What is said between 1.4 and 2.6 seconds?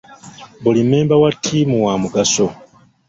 tiimu wa mugaso.